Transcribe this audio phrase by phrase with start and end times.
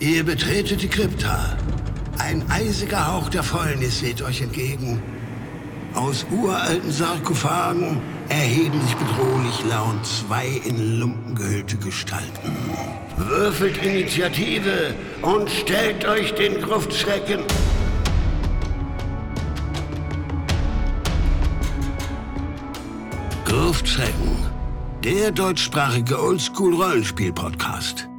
[0.00, 1.58] Ihr betretet die Krypta.
[2.16, 5.02] Ein eisiger Hauch der Fäulnis weht euch entgegen.
[5.92, 7.98] Aus uralten Sarkophagen
[8.30, 12.56] erheben sich bedrohlich laut zwei in Lumpen gehüllte Gestalten.
[13.18, 17.40] Würfelt Initiative und stellt euch den Gruftschrecken.
[23.44, 24.46] Gruftschrecken,
[25.04, 28.09] der deutschsprachige Oldschool-Rollenspiel-Podcast.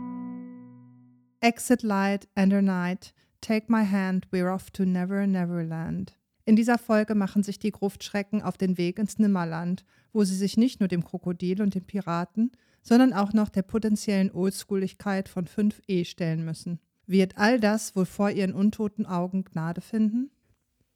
[1.44, 6.16] Exit Light a Night, Take My Hand, We're Off to Never Neverland.
[6.45, 10.55] In dieser Folge machen sich die Gruftschrecken auf den Weg ins Nimmerland, wo sie sich
[10.55, 12.52] nicht nur dem Krokodil und den Piraten,
[12.84, 16.80] sondern auch noch der potenziellen Oldschooligkeit von 5e stellen müssen.
[17.08, 20.30] Wird all das wohl vor ihren untoten Augen Gnade finden?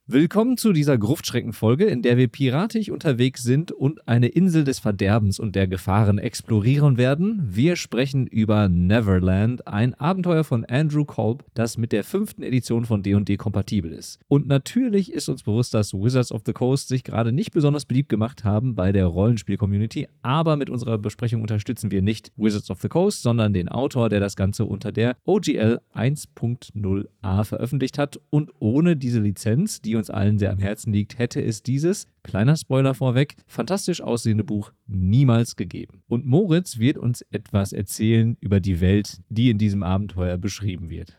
[0.08, 5.40] Willkommen zu dieser Gruftschreckenfolge, in der wir piratisch unterwegs sind und eine Insel des Verderbens
[5.40, 7.41] und der Gefahren explorieren werden.
[7.50, 13.02] Wir sprechen über Neverland, ein Abenteuer von Andrew Kolb, das mit der fünften Edition von
[13.02, 14.20] D&D kompatibel ist.
[14.28, 18.09] Und natürlich ist uns bewusst, dass Wizards of the Coast sich gerade nicht besonders beliebt
[18.09, 22.90] gemacht haben bei der Rollenspiel-Community, aber mit unserer Besprechung unterstützen wir nicht Wizards of the
[22.90, 28.95] Coast, sondern den Autor, der das Ganze unter der OGL 1.0a veröffentlicht hat und ohne
[28.95, 33.35] diese Lizenz, die uns allen sehr am Herzen liegt, hätte es dieses, kleiner Spoiler vorweg,
[33.47, 36.03] fantastisch aussehende Buch niemals gegeben.
[36.07, 41.17] Und Moritz wird uns etwas erzählen über die Welt, die in diesem Abenteuer beschrieben wird.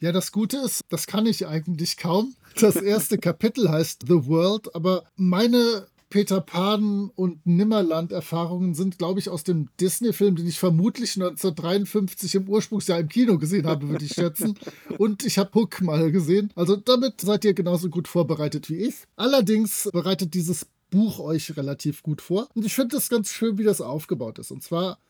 [0.00, 2.34] Ja, das Gute ist, das kann ich eigentlich kaum.
[2.60, 9.28] Das erste Kapitel heißt The World, aber meine Peter Pan und Nimmerland-Erfahrungen sind, glaube ich,
[9.28, 14.12] aus dem Disney-Film, den ich vermutlich 1953 im Ursprungsjahr im Kino gesehen habe, würde ich
[14.12, 14.56] schätzen.
[14.98, 16.52] Und ich habe Hook mal gesehen.
[16.54, 18.94] Also damit seid ihr genauso gut vorbereitet wie ich.
[19.16, 22.48] Allerdings bereitet dieses Buch euch relativ gut vor.
[22.54, 24.52] Und ich finde es ganz schön, wie das aufgebaut ist.
[24.52, 25.00] Und zwar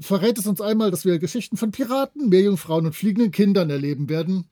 [0.00, 4.46] verrät es uns einmal, dass wir Geschichten von Piraten, Meerjungfrauen und fliegenden Kindern erleben werden.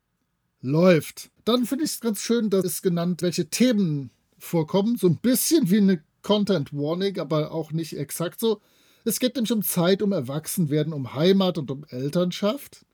[0.61, 1.31] Läuft.
[1.47, 4.11] Dann finde ich es ganz schön, dass es genannt, welche Themen
[4.45, 4.97] vorkommen.
[4.97, 8.61] So ein bisschen wie eine Content Warning, aber auch nicht exakt so.
[9.05, 12.87] Es geht nämlich um Zeit, um Erwachsenwerden, um Heimat und um Elternschaft.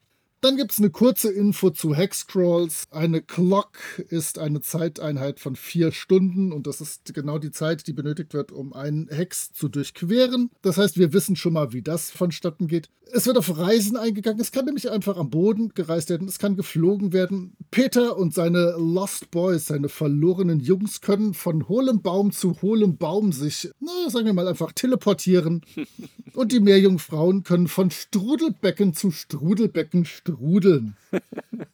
[0.42, 2.84] Dann gibt es eine kurze Info zu Hexcrawls.
[2.90, 3.72] Eine Clock
[4.08, 8.50] ist eine Zeiteinheit von vier Stunden und das ist genau die Zeit, die benötigt wird,
[8.50, 10.50] um einen Hex zu durchqueren.
[10.62, 12.88] Das heißt, wir wissen schon mal, wie das vonstatten geht.
[13.12, 14.40] Es wird auf Reisen eingegangen.
[14.40, 16.28] Es kann nämlich einfach am Boden gereist werden.
[16.28, 17.56] Es kann geflogen werden.
[17.70, 23.32] Peter und seine Lost Boys, seine verlorenen Jungs, können von hohlem Baum zu hohlem Baum
[23.32, 25.62] sich, na, sagen wir mal, einfach teleportieren.
[26.34, 30.96] Und die Meerjungfrauen können von Strudelbecken zu Strudelbecken strudeln.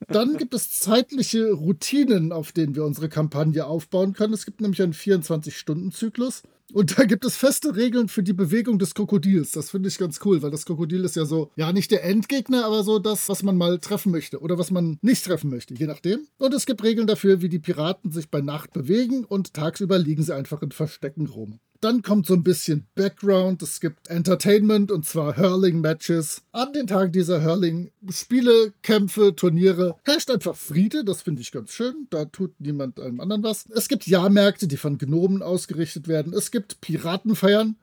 [0.08, 4.34] Dann gibt es zeitliche Routinen, auf denen wir unsere Kampagne aufbauen können.
[4.34, 6.42] Es gibt nämlich einen 24-Stunden-Zyklus.
[6.72, 9.52] Und da gibt es feste Regeln für die Bewegung des Krokodils.
[9.52, 12.64] Das finde ich ganz cool, weil das Krokodil ist ja so, ja, nicht der Endgegner,
[12.64, 15.86] aber so das, was man mal treffen möchte oder was man nicht treffen möchte, je
[15.86, 16.26] nachdem.
[16.38, 20.24] Und es gibt Regeln dafür, wie die Piraten sich bei Nacht bewegen und tagsüber liegen
[20.24, 21.60] sie einfach in Verstecken rum.
[21.80, 23.62] Dann kommt so ein bisschen Background.
[23.62, 26.42] Es gibt Entertainment und zwar Hurling-Matches.
[26.52, 31.04] An den Tagen dieser Hurling-Spiele, Kämpfe, Turniere herrscht einfach Friede.
[31.04, 32.06] Das finde ich ganz schön.
[32.10, 33.66] Da tut niemand einem anderen was.
[33.74, 36.32] Es gibt Jahrmärkte, die von Gnomen ausgerichtet werden.
[36.32, 37.76] Es gibt Piratenfeiern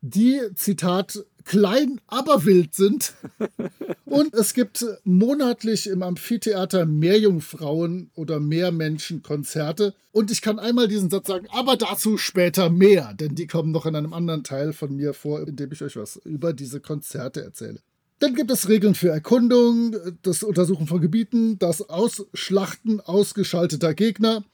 [0.00, 3.14] die, Zitat, klein, aber wild sind.
[4.04, 9.94] Und es gibt monatlich im Amphitheater Meerjungfrauen oder Meermenschenkonzerte.
[10.12, 13.86] Und ich kann einmal diesen Satz sagen, aber dazu später mehr, denn die kommen noch
[13.86, 17.42] in einem anderen Teil von mir vor, in dem ich euch was über diese Konzerte
[17.42, 17.80] erzähle.
[18.18, 24.44] Dann gibt es Regeln für Erkundung, das Untersuchen von Gebieten, das Ausschlachten ausgeschalteter Gegner.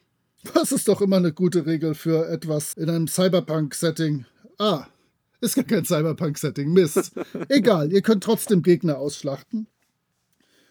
[0.53, 4.27] Das ist doch immer eine gute Regel für etwas in einem Cyberpunk-Setting.
[4.59, 4.87] Ah,
[5.45, 6.73] ist gar kein Cyberpunk-Setting.
[6.73, 7.13] Mist.
[7.49, 9.67] Egal, ihr könnt trotzdem Gegner ausschlachten.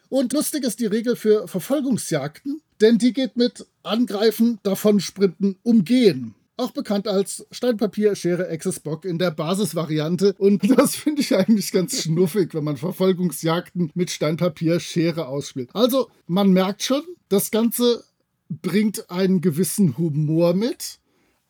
[0.10, 6.36] Und lustig ist die Regel für Verfolgungsjagden, denn die geht mit Angreifen, Davonsprinten, Umgehen.
[6.56, 10.36] Auch bekannt als Steinpapier, Schere, Access Bock in der Basisvariante.
[10.38, 15.72] Und das finde ich eigentlich ganz schnuffig, wenn man Verfolgungsjagden mit Steinpapier, Schere ausspielt.
[15.74, 18.04] Also, man merkt schon, das Ganze
[18.50, 21.00] bringt einen gewissen Humor mit,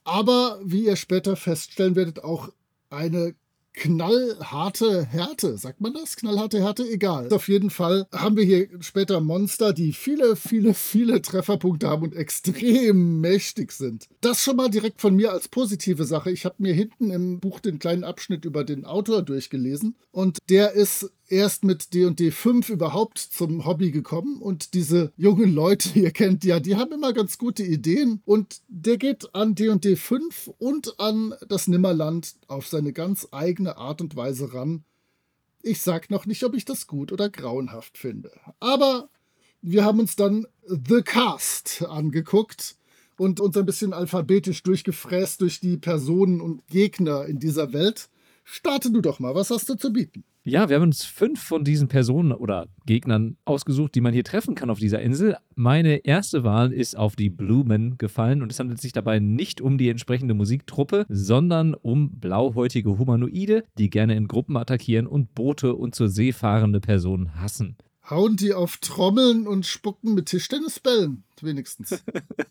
[0.05, 2.49] aber wie ihr später feststellen werdet, auch
[2.93, 3.35] eine
[3.73, 5.57] knallharte Härte.
[5.57, 6.15] Sagt man das?
[6.15, 6.83] Knallharte Härte?
[6.83, 7.31] Egal.
[7.31, 12.15] Auf jeden Fall haben wir hier später Monster, die viele, viele, viele Trefferpunkte haben und
[12.15, 14.07] extrem mächtig sind.
[14.21, 16.31] Das schon mal direkt von mir als positive Sache.
[16.31, 20.73] Ich habe mir hinten im Buch den kleinen Abschnitt über den Autor durchgelesen und der
[20.73, 26.43] ist erst mit D&D 5 überhaupt zum Hobby gekommen und diese jungen Leute, ihr kennt
[26.43, 31.33] ja, die haben immer ganz gute Ideen und der geht an D&D 5 und an
[31.49, 34.85] das Nimmerland auf seine ganz eigene Art und Weise ran.
[35.61, 39.09] Ich sag noch nicht, ob ich das gut oder grauenhaft finde, aber
[39.65, 42.75] Wir haben uns dann The Cast angeguckt
[43.15, 48.09] und uns ein bisschen alphabetisch durchgefräst durch die Personen und Gegner in dieser Welt.
[48.43, 50.25] Starte du doch mal, was hast du zu bieten?
[50.45, 54.55] Ja, wir haben uns fünf von diesen Personen oder Gegnern ausgesucht, die man hier treffen
[54.55, 55.37] kann auf dieser Insel.
[55.55, 59.77] Meine erste Wahl ist auf die Blumen gefallen und es handelt sich dabei nicht um
[59.77, 65.95] die entsprechende Musiktruppe, sondern um blauhäutige Humanoide, die gerne in Gruppen attackieren und Boote und
[65.95, 67.77] zur See fahrende Personen hassen.
[68.09, 71.23] Hauen die auf Trommeln und spucken mit Tischtennisbällen?
[71.41, 72.03] Wenigstens.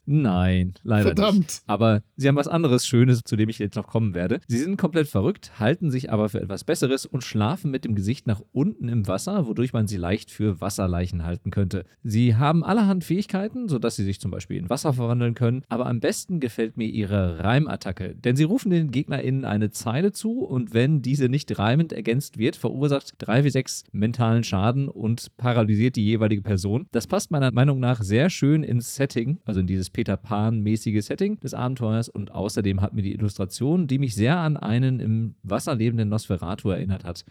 [0.07, 1.39] Nein, leider Verdammt.
[1.39, 1.63] nicht.
[1.67, 4.41] Aber sie haben was anderes Schönes, zu dem ich jetzt noch kommen werde.
[4.49, 8.27] Sie sind komplett verrückt, halten sich aber für etwas Besseres und schlafen mit dem Gesicht
[8.27, 11.85] nach unten im Wasser, wodurch man sie leicht für Wasserleichen halten könnte.
[12.03, 16.01] Sie haben allerhand Fähigkeiten, sodass sie sich zum Beispiel in Wasser verwandeln können, aber am
[16.01, 21.03] besten gefällt mir ihre Reimattacke, denn sie rufen den GegnerInnen eine Zeile zu und wenn
[21.03, 26.43] diese nicht reimend ergänzt wird, verursacht 3 wie 6 mentalen Schaden und paralysiert die jeweilige
[26.43, 26.87] Person.
[26.93, 31.39] Das passt meiner Meinung nach sehr schön ins Setting, also in dieses Peter Pan-mäßige Setting
[31.41, 32.09] des Abenteuers.
[32.09, 36.71] Und außerdem hat mir die Illustration, die mich sehr an einen im Wasser lebenden Nosferatu
[36.71, 37.25] erinnert hat,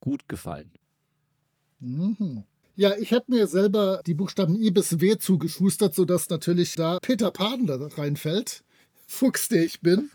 [0.00, 0.70] gut gefallen.
[1.80, 2.44] Mhm.
[2.74, 7.30] Ja, ich habe mir selber die Buchstaben I bis W zugeschustert, sodass natürlich da Peter
[7.30, 8.62] Pan da reinfällt.
[9.12, 10.10] Fuchs, der ich bin.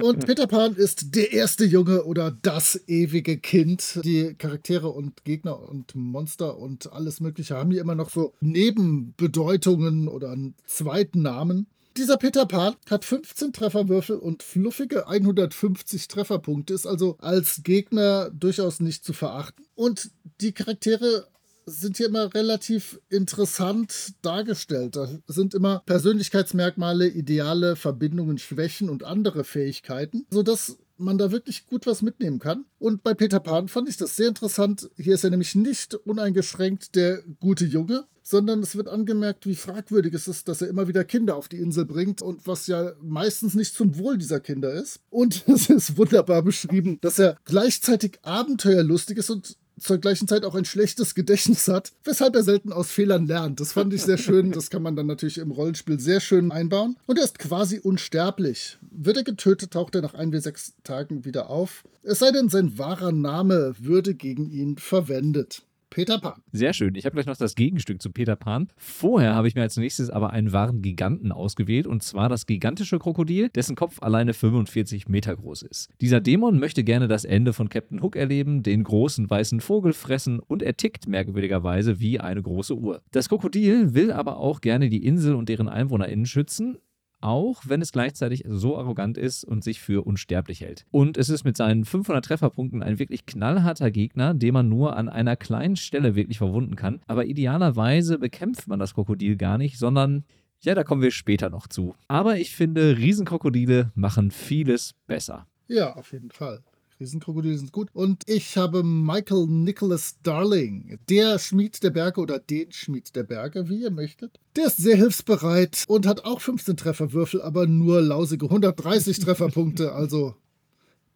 [0.00, 4.00] Und Peter Pan ist der erste Junge oder das ewige Kind.
[4.04, 10.06] Die Charaktere und Gegner und Monster und alles Mögliche haben hier immer noch so Nebenbedeutungen
[10.06, 11.66] oder einen zweiten Namen.
[11.96, 18.80] Dieser Peter Pan hat 15 Trefferwürfel und fluffige 150 Trefferpunkte, ist also als Gegner durchaus
[18.80, 19.64] nicht zu verachten.
[19.74, 20.10] Und
[20.40, 21.26] die Charaktere
[21.66, 24.96] sind hier immer relativ interessant dargestellt.
[24.96, 31.86] Da sind immer Persönlichkeitsmerkmale, Ideale, Verbindungen, Schwächen und andere Fähigkeiten, sodass man da wirklich gut
[31.86, 32.64] was mitnehmen kann.
[32.78, 34.90] Und bei Peter Pan fand ich das sehr interessant.
[34.96, 40.14] Hier ist er nämlich nicht uneingeschränkt der gute Junge, sondern es wird angemerkt, wie fragwürdig
[40.14, 43.54] es ist, dass er immer wieder Kinder auf die Insel bringt und was ja meistens
[43.54, 45.00] nicht zum Wohl dieser Kinder ist.
[45.10, 50.54] Und es ist wunderbar beschrieben, dass er gleichzeitig abenteuerlustig ist und zur gleichen Zeit auch
[50.54, 53.60] ein schlechtes Gedächtnis hat, weshalb er selten aus Fehlern lernt.
[53.60, 54.52] Das fand ich sehr schön.
[54.52, 56.96] Das kann man dann natürlich im Rollenspiel sehr schön einbauen.
[57.06, 58.78] Und er ist quasi unsterblich.
[58.90, 61.84] Wird er getötet, taucht er nach ein bis sechs Tagen wieder auf.
[62.02, 65.62] Es sei denn, sein wahrer Name würde gegen ihn verwendet.
[65.90, 66.42] Peter Pan.
[66.52, 66.94] Sehr schön.
[66.94, 68.68] Ich habe gleich noch das Gegenstück zu Peter Pan.
[68.76, 72.98] Vorher habe ich mir als nächstes aber einen wahren Giganten ausgewählt und zwar das gigantische
[72.98, 75.90] Krokodil, dessen Kopf alleine 45 Meter groß ist.
[76.00, 80.40] Dieser Dämon möchte gerne das Ende von Captain Hook erleben, den großen weißen Vogel fressen
[80.40, 83.02] und er tickt merkwürdigerweise wie eine große Uhr.
[83.12, 86.78] Das Krokodil will aber auch gerne die Insel und deren EinwohnerInnen schützen,
[87.20, 90.86] auch wenn es gleichzeitig so arrogant ist und sich für unsterblich hält.
[90.90, 95.08] Und es ist mit seinen 500 Trefferpunkten ein wirklich knallharter Gegner, den man nur an
[95.08, 97.00] einer kleinen Stelle wirklich verwunden kann.
[97.06, 100.24] Aber idealerweise bekämpft man das Krokodil gar nicht, sondern
[100.60, 101.94] ja, da kommen wir später noch zu.
[102.08, 105.46] Aber ich finde, Riesenkrokodile machen vieles besser.
[105.68, 106.62] Ja, auf jeden Fall.
[107.00, 107.88] Riesenkrokodile sind gut.
[107.92, 113.68] Und ich habe Michael Nicholas Darling, der Schmied der Berge oder den Schmied der Berge,
[113.68, 114.38] wie ihr möchtet.
[114.56, 119.92] Der ist sehr hilfsbereit und hat auch 15 Trefferwürfel, aber nur lausige 130 Trefferpunkte.
[119.92, 120.34] Also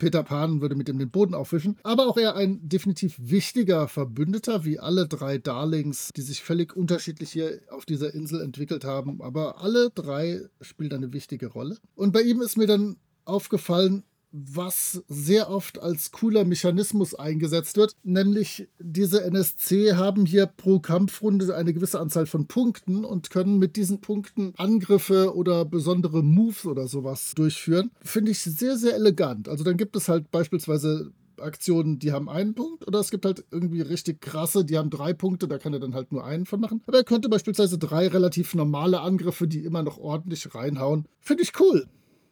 [0.00, 1.76] Peter Pan würde mit ihm den Boden aufwischen.
[1.82, 7.30] Aber auch er ein definitiv wichtiger Verbündeter, wie alle drei Darlings, die sich völlig unterschiedlich
[7.30, 9.22] hier auf dieser Insel entwickelt haben.
[9.22, 11.76] Aber alle drei spielen eine wichtige Rolle.
[11.94, 17.96] Und bei ihm ist mir dann aufgefallen, was sehr oft als cooler Mechanismus eingesetzt wird,
[18.02, 23.76] nämlich diese NSC haben hier pro Kampfrunde eine gewisse Anzahl von Punkten und können mit
[23.76, 27.90] diesen Punkten Angriffe oder besondere Moves oder sowas durchführen.
[28.02, 29.48] Finde ich sehr, sehr elegant.
[29.48, 33.44] Also dann gibt es halt beispielsweise Aktionen, die haben einen Punkt, oder es gibt halt
[33.50, 36.60] irgendwie richtig krasse, die haben drei Punkte, da kann er dann halt nur einen von
[36.60, 36.82] machen.
[36.86, 41.06] Aber er könnte beispielsweise drei relativ normale Angriffe, die immer noch ordentlich reinhauen.
[41.20, 41.86] Finde ich cool.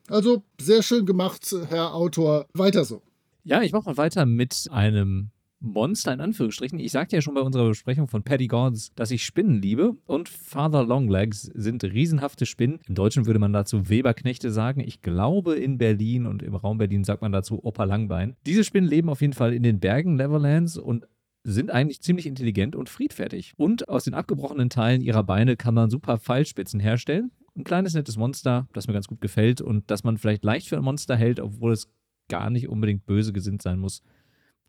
[0.08, 2.46] Also sehr schön gemacht, Herr Autor.
[2.54, 3.02] Weiter so.
[3.44, 6.78] Ja, ich mache mal weiter mit einem Monster in Anführungsstrichen.
[6.78, 10.28] Ich sagte ja schon bei unserer Besprechung von Paddy Gordons, dass ich Spinnen liebe und
[10.28, 12.80] Father Longlegs sind riesenhafte Spinnen.
[12.86, 14.80] Im Deutschen würde man dazu Weberknechte sagen.
[14.80, 18.36] Ich glaube in Berlin und im Raum Berlin sagt man dazu Opa Langbein.
[18.46, 21.06] Diese Spinnen leben auf jeden Fall in den Bergen Leverlands und
[21.44, 23.54] sind eigentlich ziemlich intelligent und friedfertig.
[23.56, 28.16] Und aus den abgebrochenen Teilen ihrer Beine kann man super Pfeilspitzen herstellen ein kleines, nettes
[28.16, 31.40] Monster, das mir ganz gut gefällt und das man vielleicht leicht für ein Monster hält,
[31.40, 31.88] obwohl es
[32.28, 34.02] gar nicht unbedingt böse gesinnt sein muss.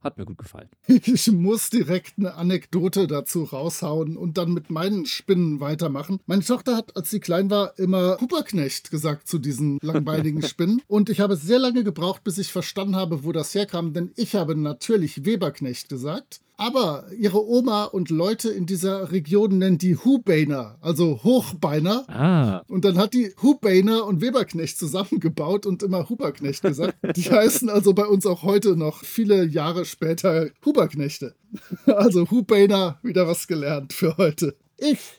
[0.01, 0.69] Hat mir gut gefallen.
[0.87, 6.19] Ich muss direkt eine Anekdote dazu raushauen und dann mit meinen Spinnen weitermachen.
[6.25, 10.81] Meine Tochter hat, als sie klein war, immer Huberknecht gesagt zu diesen langbeinigen Spinnen.
[10.87, 14.35] Und ich habe sehr lange gebraucht, bis ich verstanden habe, wo das herkam, denn ich
[14.35, 16.39] habe natürlich Weberknecht gesagt.
[16.59, 22.03] Aber ihre Oma und Leute in dieser Region nennen die Hubeiner, also Hochbeiner.
[22.09, 22.63] Ah.
[22.67, 26.97] Und dann hat die Hubeiner und Weberknecht zusammengebaut und immer Huberknecht gesagt.
[27.15, 31.33] Die heißen also bei uns auch heute noch viele Jahre später Huberknechte.
[31.85, 34.55] Also Hubeiner, wieder was gelernt für heute.
[34.77, 35.18] Ich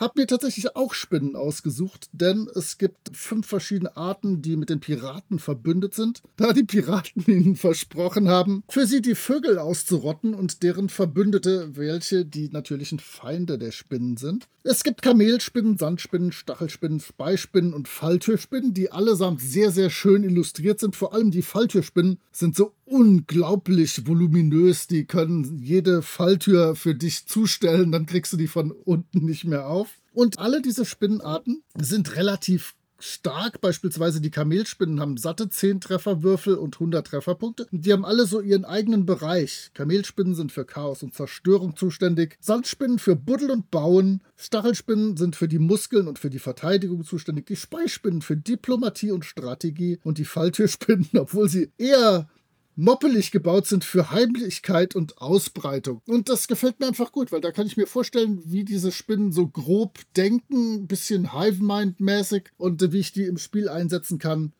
[0.00, 4.80] habe mir tatsächlich auch Spinnen ausgesucht, denn es gibt fünf verschiedene Arten, die mit den
[4.80, 10.62] Piraten verbündet sind, da die Piraten ihnen versprochen haben, für sie die Vögel auszurotten und
[10.62, 14.48] deren Verbündete, welche die natürlichen Feinde der Spinnen sind.
[14.62, 20.96] Es gibt Kamelspinnen, Sandspinnen, Stachelspinnen, Speispinnen und Falltürspinnen, die allesamt sehr, sehr schön illustriert sind.
[20.96, 24.86] Vor allem die Falltürspinnen sind so unglaublich voluminös.
[24.88, 29.68] Die können jede Falltür für dich zustellen, dann kriegst du die von unten nicht mehr
[29.68, 30.00] auf.
[30.12, 33.60] Und alle diese Spinnenarten sind relativ stark.
[33.60, 37.68] Beispielsweise die Kamelspinnen haben satte 10 Trefferwürfel und 100 Trefferpunkte.
[37.70, 39.70] Die haben alle so ihren eigenen Bereich.
[39.72, 42.36] Kamelspinnen sind für Chaos und Zerstörung zuständig.
[42.40, 44.20] Sandspinnen für Buddel und Bauen.
[44.36, 47.46] Stachelspinnen sind für die Muskeln und für die Verteidigung zuständig.
[47.46, 49.98] Die Speispinnen für Diplomatie und Strategie.
[50.02, 52.28] Und die Falltürspinnen, obwohl sie eher
[52.80, 56.00] moppelig gebaut sind für Heimlichkeit und Ausbreitung.
[56.06, 59.32] Und das gefällt mir einfach gut, weil da kann ich mir vorstellen, wie diese Spinnen
[59.32, 64.52] so grob denken, ein bisschen Hive-Mind-mäßig und wie ich die im Spiel einsetzen kann.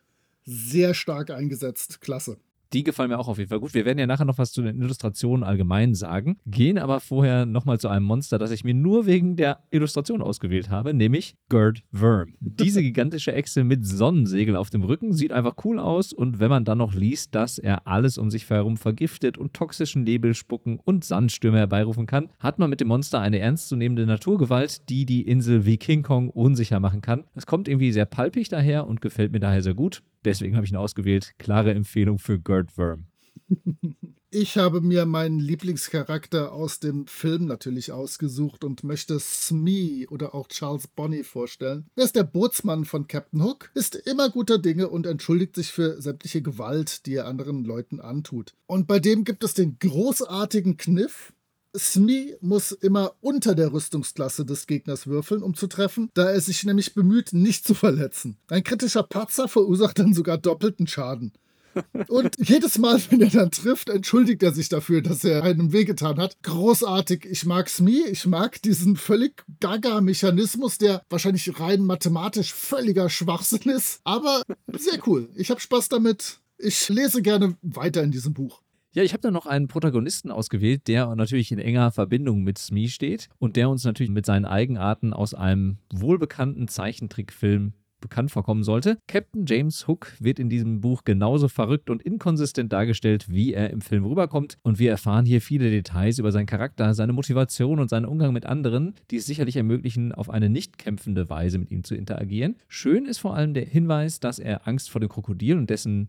[0.44, 2.00] Sehr stark eingesetzt.
[2.00, 2.36] Klasse.
[2.72, 3.74] Die gefallen mir auch auf jeden Fall gut.
[3.74, 7.80] Wir werden ja nachher noch was zu den Illustrationen allgemein sagen, gehen aber vorher nochmal
[7.80, 12.34] zu einem Monster, das ich mir nur wegen der Illustration ausgewählt habe, nämlich Gerd Worm.
[12.38, 16.64] Diese gigantische Echse mit Sonnensegel auf dem Rücken sieht einfach cool aus und wenn man
[16.64, 21.04] dann noch liest, dass er alles um sich herum vergiftet und toxischen Nebel spucken und
[21.04, 25.76] Sandstürme herbeirufen kann, hat man mit dem Monster eine ernstzunehmende Naturgewalt, die die Insel wie
[25.76, 27.24] King Kong unsicher machen kann.
[27.34, 30.02] Es kommt irgendwie sehr palpig daher und gefällt mir daher sehr gut.
[30.24, 31.32] Deswegen habe ich ihn ausgewählt.
[31.38, 33.06] Klare Empfehlung für Gerd Worm.
[34.32, 40.46] Ich habe mir meinen Lieblingscharakter aus dem Film natürlich ausgesucht und möchte Smee oder auch
[40.46, 41.86] Charles Bonny vorstellen.
[41.96, 46.00] Er ist der Bootsmann von Captain Hook, ist immer guter Dinge und entschuldigt sich für
[46.00, 48.54] sämtliche Gewalt, die er anderen Leuten antut.
[48.66, 51.32] Und bei dem gibt es den großartigen Kniff,
[51.76, 56.64] Smee muss immer unter der Rüstungsklasse des Gegners würfeln, um zu treffen, da er sich
[56.64, 58.36] nämlich bemüht, nicht zu verletzen.
[58.48, 61.32] Ein kritischer Patzer verursacht dann sogar doppelten Schaden.
[62.08, 66.18] Und jedes Mal, wenn er dann trifft, entschuldigt er sich dafür, dass er einem wehgetan
[66.18, 66.36] hat.
[66.42, 67.26] Großartig.
[67.26, 68.02] Ich mag Smee.
[68.10, 74.00] Ich mag diesen völlig gaga Mechanismus, der wahrscheinlich rein mathematisch völliger Schwachsinn ist.
[74.04, 75.28] Aber sehr cool.
[75.36, 76.40] Ich habe Spaß damit.
[76.58, 78.60] Ich lese gerne weiter in diesem Buch.
[78.92, 82.88] Ja, ich habe da noch einen Protagonisten ausgewählt, der natürlich in enger Verbindung mit Smee
[82.88, 88.99] steht und der uns natürlich mit seinen Eigenarten aus einem wohlbekannten Zeichentrickfilm bekannt vorkommen sollte.
[89.06, 93.80] Captain James Hook wird in diesem Buch genauso verrückt und inkonsistent dargestellt, wie er im
[93.80, 94.59] Film rüberkommt.
[94.62, 98.47] Und wir erfahren hier viele Details über seinen Charakter, seine Motivation und seinen Umgang mit
[98.47, 102.56] anderen, die es sicherlich ermöglichen, auf eine nicht kämpfende Weise mit ihm zu interagieren.
[102.66, 106.09] Schön ist vor allem der Hinweis, dass er Angst vor dem Krokodil und dessen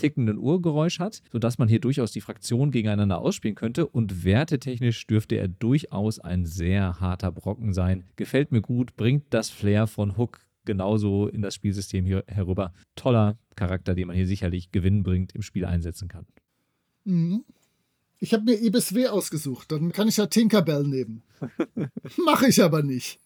[0.00, 3.86] tickenden Uhrgeräusch hat, sodass man hier durchaus die Fraktionen gegeneinander ausspielen könnte.
[3.86, 8.04] Und wertetechnisch dürfte er durchaus ein sehr harter Brocken sein.
[8.16, 12.72] Gefällt mir gut, bringt das Flair von Hook genauso in das Spielsystem hier herüber.
[12.94, 16.26] Toller Charakter, den man hier sicherlich gewinnbringend im Spiel einsetzen kann.
[17.04, 17.44] Mhm.
[18.18, 21.22] Ich habe mir Ibis W ausgesucht, dann kann ich ja Tinkerbell nehmen.
[22.24, 23.18] Mache ich aber nicht.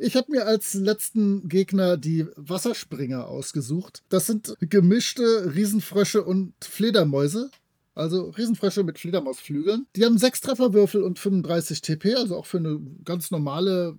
[0.00, 4.04] Ich habe mir als letzten Gegner die Wasserspringer ausgesucht.
[4.08, 7.50] Das sind gemischte Riesenfrösche und Fledermäuse.
[7.96, 9.88] Also Riesenfrösche mit Fledermausflügeln.
[9.96, 13.98] Die haben sechs Trefferwürfel und 35 TP, also auch für eine ganz normale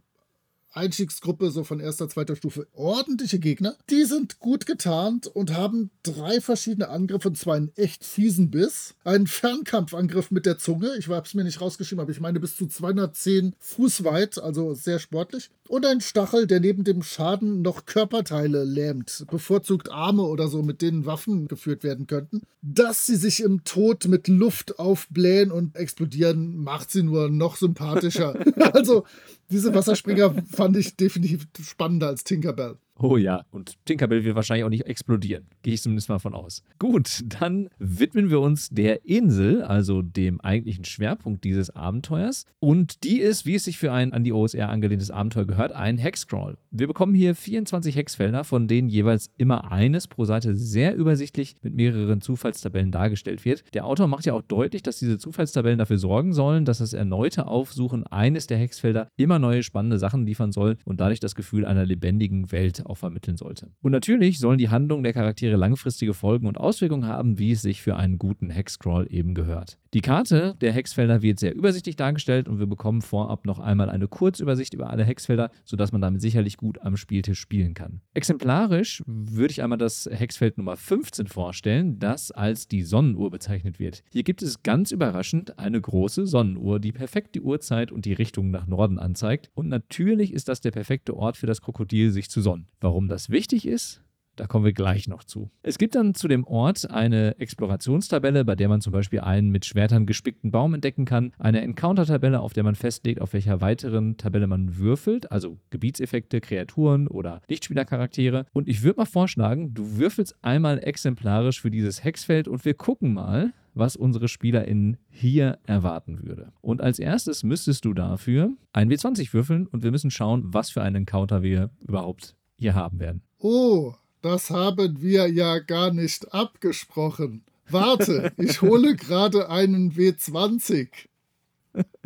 [0.72, 3.76] Einstiegsgruppe, so von erster, zweiter Stufe, ordentliche Gegner.
[3.90, 8.96] Die sind gut getarnt und haben drei verschiedene Angriffe, und zwar einen echt fiesen Biss,
[9.04, 12.56] einen Fernkampfangriff mit der Zunge, ich habe es mir nicht rausgeschrieben, aber ich meine bis
[12.56, 17.86] zu 210 Fuß weit, also sehr sportlich, und einen Stachel, der neben dem Schaden noch
[17.86, 22.42] Körperteile lähmt, bevorzugt Arme oder so, mit denen Waffen geführt werden könnten.
[22.62, 28.36] Dass sie sich im Tod mit Luft aufblähen und explodieren, macht sie nur noch sympathischer.
[28.74, 29.06] also
[29.50, 32.78] diese Wasserspringer fand ich definitiv spannender als Tinkerbell.
[33.02, 35.48] Oh ja, und Tinkerbell wird wahrscheinlich auch nicht explodieren.
[35.62, 36.64] Gehe ich zumindest mal von aus.
[36.80, 42.46] Gut, dann widmen wir uns der Insel, also dem eigentlichen Schwerpunkt dieses Abenteuers.
[42.60, 45.98] Und die ist, wie es sich für ein an die OSR angelehntes Abenteuer gehört, ein
[45.98, 46.58] Hexcrawl.
[46.72, 51.76] Wir bekommen hier 24 Hexfelder, von denen jeweils immer eines pro Seite sehr übersichtlich mit
[51.76, 53.64] mehreren Zufallstabellen dargestellt wird.
[53.74, 57.48] Der Autor macht ja auch deutlich, dass diese Zufallstabellen dafür sorgen sollen, dass das erneute
[57.48, 61.86] Aufsuchen eines der Hexfelder immer neue spannende Sachen liefern soll und dadurch das Gefühl einer
[61.86, 63.72] lebendigen Welt auch vermitteln sollte.
[63.82, 67.82] Und natürlich sollen die Handlungen der Charaktere langfristige Folgen und Auswirkungen haben, wie es sich
[67.82, 69.78] für einen guten Hexcrawl eben gehört.
[69.96, 74.08] Die Karte der Hexfelder wird sehr übersichtlich dargestellt und wir bekommen vorab noch einmal eine
[74.08, 78.02] Kurzübersicht über alle Hexfelder, sodass man damit sicherlich gut am Spieltisch spielen kann.
[78.14, 84.04] Exemplarisch würde ich einmal das Hexfeld Nummer 15 vorstellen, das als die Sonnenuhr bezeichnet wird.
[84.12, 88.52] Hier gibt es ganz überraschend eine große Sonnenuhr, die perfekt die Uhrzeit und die Richtung
[88.52, 89.50] nach Norden anzeigt.
[89.56, 92.68] Und natürlich ist das der perfekte Ort für das Krokodil, sich zu sonnen.
[92.80, 94.02] Warum das wichtig ist?
[94.40, 95.52] Da kommen wir gleich noch zu.
[95.64, 99.66] Es gibt dann zu dem Ort eine Explorationstabelle, bei der man zum Beispiel einen mit
[99.66, 104.48] Schwertern gespickten Baum entdecken kann, eine Encounter-Tabelle, auf der man festlegt, auf welcher weiteren Tabelle
[104.48, 108.46] man würfelt, also Gebietseffekte, Kreaturen oder Lichtspielercharaktere.
[108.54, 113.14] Und ich würde mal vorschlagen, du würfelst einmal exemplarisch für dieses Hexfeld und wir gucken
[113.14, 116.54] mal, was unsere SpielerInnen hier erwarten würde.
[116.62, 120.82] Und als erstes müsstest du dafür ein W20 würfeln und wir müssen schauen, was für
[120.82, 123.22] einen Encounter wir überhaupt hier haben werden.
[123.40, 127.44] Oh, das haben wir ja gar nicht abgesprochen.
[127.70, 130.90] Warte, ich hole gerade einen W20.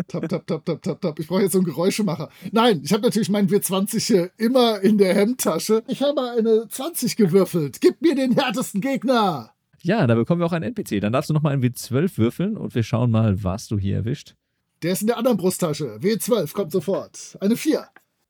[0.07, 1.19] Tap, tap, tap, tap, tap, tap.
[1.19, 2.29] Ich brauche jetzt so einen Geräuschemacher.
[2.51, 5.83] Nein, ich habe natürlich meinen W20 hier immer in der Hemdtasche.
[5.87, 7.79] Ich habe eine 20 gewürfelt.
[7.81, 9.53] Gib mir den härtesten Gegner.
[9.81, 11.01] Ja, da bekommen wir auch einen NPC.
[11.01, 14.35] Dann darfst du nochmal einen W12 würfeln und wir schauen mal, was du hier erwischt.
[14.81, 15.97] Der ist in der anderen Brusttasche.
[16.01, 17.37] W12 kommt sofort.
[17.39, 17.87] Eine 4.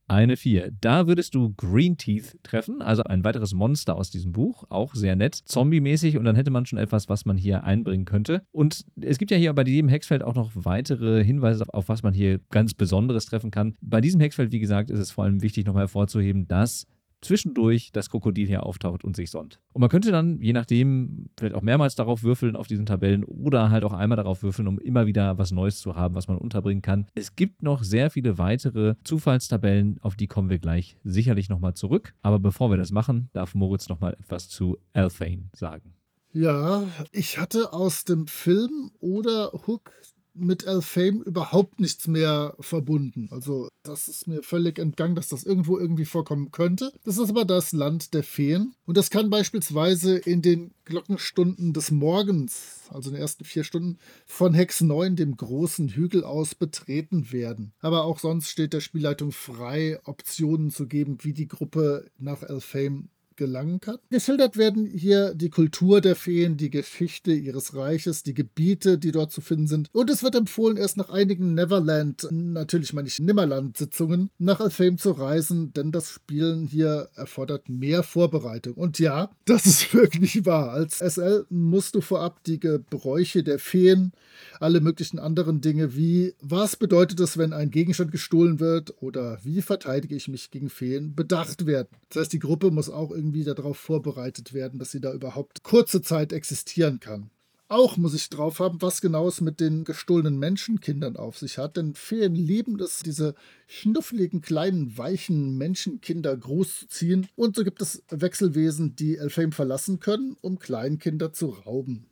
[0.08, 0.72] Eine 4.
[0.82, 4.66] Da würdest du Green Teeth treffen, also ein weiteres Monster aus diesem Buch.
[4.70, 5.36] Auch sehr nett.
[5.36, 8.42] Zombie-mäßig und dann hätte man schon etwas, was man hier einbringen könnte.
[8.52, 12.14] Und es gibt ja hier bei jedem Hexfeld auch noch weitere Hinweise, auf was man
[12.14, 13.76] hier ganz Besonderes treffen kann.
[13.82, 16.86] Bei diesem Hexfeld, wie gesagt, ist es vor allem wichtig, nochmal hervorzuheben, dass
[17.24, 19.60] zwischendurch das Krokodil hier auftaucht und sich sonnt.
[19.74, 23.70] Und man könnte dann, je nachdem, vielleicht auch mehrmals darauf würfeln auf diesen Tabellen oder
[23.70, 26.82] halt auch einmal darauf würfeln, um immer wieder was Neues zu haben, was man unterbringen
[26.82, 27.08] kann.
[27.16, 32.14] Es gibt noch sehr viele weitere Zufallstabellen, auf die kommen wir gleich sicherlich nochmal zurück.
[32.22, 35.94] Aber bevor wir das machen, darf Moritz nochmal etwas zu Alphane sagen.
[36.36, 39.92] Ja, ich hatte aus dem Film oder Hook
[40.34, 43.28] mit Elfame überhaupt nichts mehr verbunden.
[43.32, 46.92] Also das ist mir völlig entgangen, dass das irgendwo irgendwie vorkommen könnte.
[47.04, 48.74] Das ist aber das Land der Feen.
[48.86, 53.98] Und das kann beispielsweise in den Glockenstunden des Morgens, also in den ersten vier Stunden,
[54.26, 57.74] von Hex 9, dem großen Hügel aus, betreten werden.
[57.80, 63.10] Aber auch sonst steht der Spielleitung frei, Optionen zu geben, wie die Gruppe nach Elfame
[63.38, 63.98] gelangen kann.
[64.10, 69.32] Geschildert werden hier die Kultur der Feen, die Geschichte ihres Reiches, die Gebiete, die dort
[69.32, 69.90] zu finden sind.
[69.94, 75.12] Und es wird empfohlen, erst nach einigen Neverland, natürlich meine ich Nimmerland-Sitzungen, nach Alfheim zu
[75.12, 78.74] reisen, denn das Spielen hier erfordert mehr Vorbereitung.
[78.74, 80.72] Und ja, das ist wirklich wahr.
[80.72, 84.12] Als SL musst du vorab die Gebräuche der Feen,
[84.60, 89.62] alle möglichen anderen Dinge wie, was bedeutet es, wenn ein Gegenstand gestohlen wird oder wie
[89.62, 91.90] verteidige ich mich gegen Feen, bedacht werden.
[92.10, 96.02] Das heißt, die Gruppe muss auch irgendwie darauf vorbereitet werden, dass sie da überhaupt kurze
[96.02, 97.30] Zeit existieren kann.
[97.70, 101.78] Auch muss ich drauf haben, was genau es mit den gestohlenen Menschenkindern auf sich hat,
[101.78, 103.34] denn Feen lieben es, diese
[103.68, 107.28] schnuffligen, kleinen, weichen Menschenkinder großzuziehen.
[107.36, 112.06] Und so gibt es Wechselwesen, die Elfheim verlassen können, um Kleinkinder zu rauben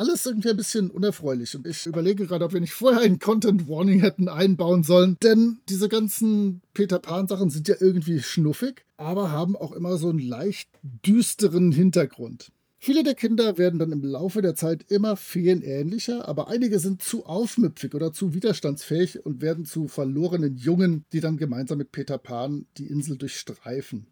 [0.00, 1.54] alles irgendwie ein bisschen unerfreulich.
[1.54, 5.18] Und ich überlege gerade, ob wir nicht vorher ein Content Warning hätten einbauen sollen.
[5.22, 10.18] Denn diese ganzen Peter Pan-Sachen sind ja irgendwie schnuffig, aber haben auch immer so einen
[10.18, 12.50] leicht düsteren Hintergrund.
[12.78, 17.26] Viele der Kinder werden dann im Laufe der Zeit immer feenähnlicher, aber einige sind zu
[17.26, 22.64] aufmüpfig oder zu widerstandsfähig und werden zu verlorenen Jungen, die dann gemeinsam mit Peter Pan
[22.78, 24.06] die Insel durchstreifen.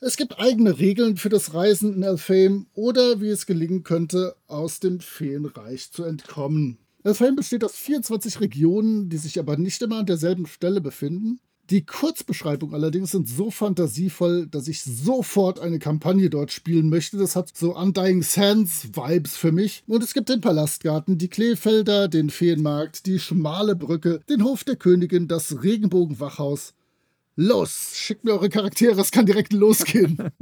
[0.00, 4.78] Es gibt eigene Regeln für das Reisen in Elfame oder wie es gelingen könnte, aus
[4.78, 6.78] dem Feenreich zu entkommen.
[7.02, 11.40] Elfame besteht aus 24 Regionen, die sich aber nicht immer an derselben Stelle befinden.
[11.70, 17.18] Die Kurzbeschreibungen allerdings sind so fantasievoll, dass ich sofort eine Kampagne dort spielen möchte.
[17.18, 19.82] Das hat so Undying Sands Vibes für mich.
[19.88, 24.76] Und es gibt den Palastgarten, die Kleefelder, den Feenmarkt, die schmale Brücke, den Hof der
[24.76, 26.72] Königin, das Regenbogenwachhaus
[27.40, 30.18] Los, schickt mir eure Charaktere, es kann direkt losgehen.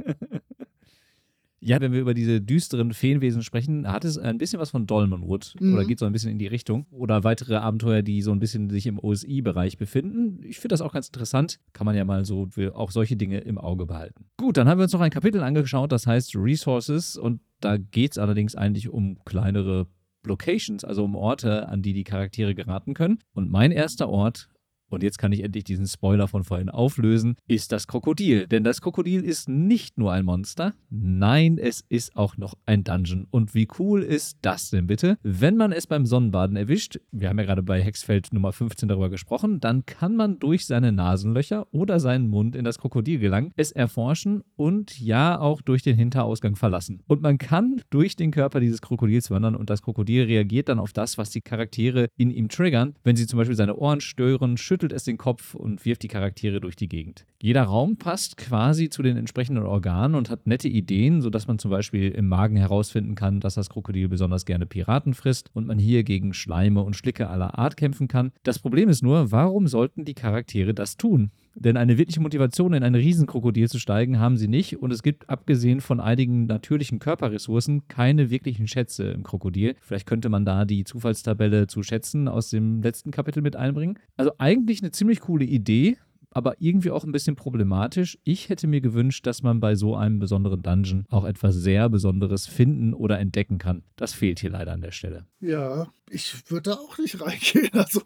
[1.59, 5.55] Ja, wenn wir über diese düsteren Feenwesen sprechen, hat es ein bisschen was von Dolmenwood
[5.59, 5.73] mhm.
[5.73, 6.85] oder geht so ein bisschen in die Richtung.
[6.91, 10.39] Oder weitere Abenteuer, die so ein bisschen sich im OSI-Bereich befinden.
[10.45, 11.59] Ich finde das auch ganz interessant.
[11.73, 14.27] Kann man ja mal so auch solche Dinge im Auge behalten.
[14.37, 17.17] Gut, dann haben wir uns noch ein Kapitel angeschaut, das heißt Resources.
[17.17, 19.87] Und da geht es allerdings eigentlich um kleinere
[20.25, 23.17] Locations, also um Orte, an die die Charaktere geraten können.
[23.33, 24.47] Und mein erster Ort
[24.89, 28.47] und jetzt kann ich endlich diesen Spoiler von vorhin auflösen, ist das Krokodil.
[28.47, 33.27] Denn das Krokodil ist nicht nur ein Monster, nein, es ist auch noch ein Dungeon.
[33.29, 35.17] Und wie cool ist das denn bitte?
[35.23, 39.09] Wenn man es beim Sonnenbaden erwischt, wir haben ja gerade bei Hexfeld Nummer 15 darüber
[39.09, 43.71] gesprochen, dann kann man durch seine Nasenlöcher oder seinen Mund in das Krokodil gelangen, es
[43.71, 47.03] erforschen und ja auch durch den Hinterausgang verlassen.
[47.07, 50.93] Und man kann durch den Körper dieses Krokodils wandern und das Krokodil reagiert dann auf
[50.93, 52.95] das, was die Charaktere in ihm triggern.
[53.03, 56.61] Wenn sie zum Beispiel seine Ohren stören, schüttelt es den Kopf und wirft die Charaktere
[56.61, 57.25] durch die Gegend.
[57.41, 61.71] Jeder Raum passt quasi zu den entsprechenden Organen und hat nette Ideen, sodass man zum
[61.71, 66.03] Beispiel im Magen herausfinden kann, dass das Krokodil besonders gerne Piraten frisst und man hier
[66.03, 68.31] gegen Schleime und Schlicke aller Art kämpfen kann.
[68.43, 71.31] Das Problem ist nur, warum sollten die Charaktere das tun?
[71.59, 74.79] Denn eine wirkliche Motivation, in ein Riesenkrokodil zu steigen, haben sie nicht.
[74.79, 79.75] Und es gibt, abgesehen von einigen natürlichen Körperressourcen, keine wirklichen Schätze im Krokodil.
[79.81, 83.97] Vielleicht könnte man da die Zufallstabelle zu Schätzen aus dem letzten Kapitel mit einbringen.
[84.17, 85.97] Also eigentlich eine ziemlich coole Idee,
[86.29, 88.19] aber irgendwie auch ein bisschen problematisch.
[88.23, 92.45] Ich hätte mir gewünscht, dass man bei so einem besonderen Dungeon auch etwas sehr Besonderes
[92.45, 93.81] finden oder entdecken kann.
[93.95, 95.25] Das fehlt hier leider an der Stelle.
[95.39, 97.69] Ja, ich würde da auch nicht reingehen.
[97.73, 98.01] Also,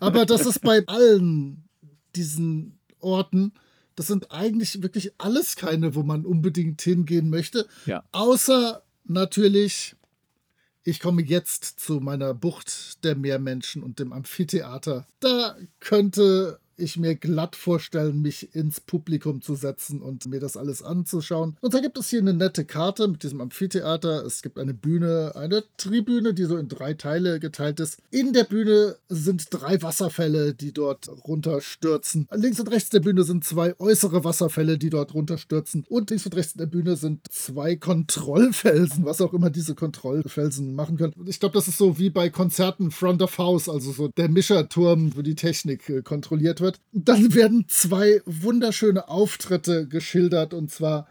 [0.00, 1.68] aber das ist bei allen
[2.16, 3.52] diesen Orten.
[3.94, 7.66] Das sind eigentlich wirklich alles keine, wo man unbedingt hingehen möchte.
[7.86, 8.04] Ja.
[8.12, 9.96] Außer natürlich,
[10.82, 15.06] ich komme jetzt zu meiner Bucht der Meermenschen und dem Amphitheater.
[15.20, 20.82] Da könnte ich mir glatt vorstellen, mich ins Publikum zu setzen und mir das alles
[20.82, 21.56] anzuschauen.
[21.60, 24.24] Und da gibt es hier eine nette Karte mit diesem Amphitheater.
[24.24, 27.98] Es gibt eine Bühne, eine Tribüne, die so in drei Teile geteilt ist.
[28.10, 32.28] In der Bühne sind drei Wasserfälle, die dort runterstürzen.
[32.32, 35.84] Links und rechts der Bühne sind zwei äußere Wasserfälle, die dort runterstürzen.
[35.88, 40.96] Und links und rechts der Bühne sind zwei Kontrollfelsen, was auch immer diese Kontrollfelsen machen
[40.96, 41.12] können.
[41.14, 44.28] Und ich glaube, das ist so wie bei Konzerten Front of House, also so der
[44.28, 46.80] Mischerturm, wo die Technik äh, kontrolliert wird.
[46.92, 51.06] Dann werden zwei wunderschöne Auftritte geschildert und zwar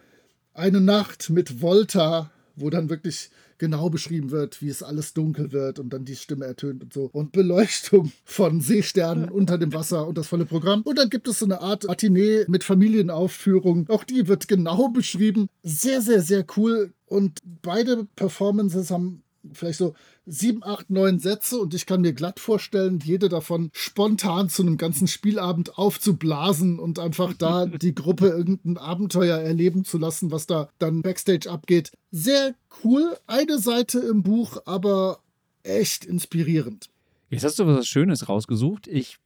[0.53, 3.29] eine Nacht mit Volta, wo dann wirklich
[3.61, 7.11] genau beschrieben wird, wie es alles dunkel wird und dann die Stimme ertönt und so.
[7.13, 10.81] Und Beleuchtung von Seesternen unter dem Wasser und das volle Programm.
[10.81, 13.87] Und dann gibt es so eine Art Matinee mit Familienaufführung.
[13.87, 15.47] Auch die wird genau beschrieben.
[15.61, 16.93] Sehr, sehr, sehr cool.
[17.05, 19.21] Und beide Performances haben
[19.54, 19.93] vielleicht so
[20.25, 24.77] sieben, acht, neun Sätze und ich kann mir glatt vorstellen, jede davon spontan zu einem
[24.77, 30.69] ganzen Spielabend aufzublasen und einfach da die Gruppe irgendein Abenteuer erleben zu lassen, was da
[30.80, 31.91] dann backstage abgeht.
[32.12, 35.19] Sehr cool, eine Seite im Buch, aber
[35.63, 36.89] echt inspirierend.
[37.30, 38.88] Jetzt hast du was Schönes rausgesucht.
[38.88, 39.17] Ich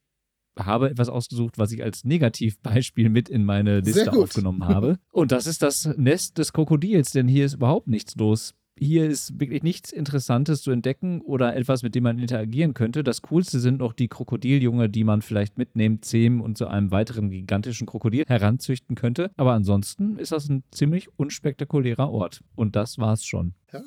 [0.57, 4.99] habe etwas ausgesucht, was ich als Negativbeispiel mit in meine Liste aufgenommen habe.
[5.11, 9.39] Und das ist das Nest des Krokodils, denn hier ist überhaupt nichts los hier ist
[9.39, 13.03] wirklich nichts Interessantes zu entdecken oder etwas, mit dem man interagieren könnte.
[13.03, 17.29] Das Coolste sind noch die Krokodiljunge, die man vielleicht mitnehmen, zähmen und zu einem weiteren
[17.29, 19.31] gigantischen Krokodil heranzüchten könnte.
[19.37, 22.41] Aber ansonsten ist das ein ziemlich unspektakulärer Ort.
[22.55, 23.53] Und das war's schon.
[23.71, 23.81] Ja,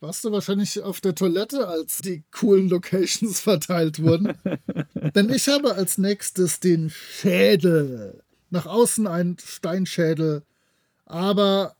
[0.00, 4.34] warst du wahrscheinlich auf der Toilette, als die coolen Locations verteilt wurden.
[5.14, 8.22] Denn ich habe als nächstes den Schädel.
[8.50, 10.44] Nach außen ein Steinschädel,
[11.06, 11.74] aber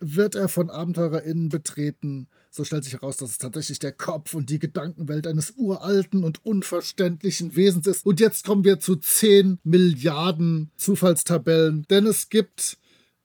[0.00, 2.28] wird er von AbenteurerInnen betreten.
[2.50, 6.44] So stellt sich heraus, dass es tatsächlich der Kopf und die Gedankenwelt eines uralten und
[6.44, 8.04] unverständlichen Wesens ist.
[8.04, 12.78] Und jetzt kommen wir zu 10 Milliarden Zufallstabellen, denn es gibt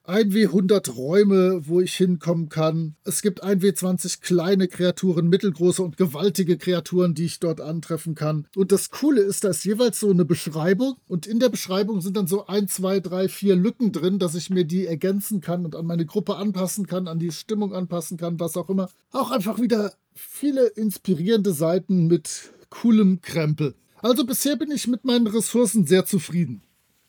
[0.07, 2.95] 1W100 Räume, wo ich hinkommen kann.
[3.03, 8.47] Es gibt 1W20 kleine Kreaturen, mittelgroße und gewaltige Kreaturen, die ich dort antreffen kann.
[8.55, 12.17] Und das Coole ist, da ist jeweils so eine Beschreibung und in der Beschreibung sind
[12.17, 15.75] dann so 1, 2, 3, 4 Lücken drin, dass ich mir die ergänzen kann und
[15.75, 18.89] an meine Gruppe anpassen kann, an die Stimmung anpassen kann, was auch immer.
[19.11, 23.75] Auch einfach wieder viele inspirierende Seiten mit coolem Krempel.
[24.01, 26.61] Also bisher bin ich mit meinen Ressourcen sehr zufrieden.